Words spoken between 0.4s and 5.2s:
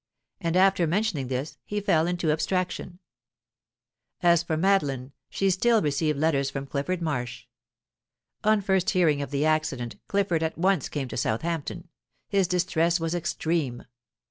after mentioning this, he fell into abstraction. As for Madeline,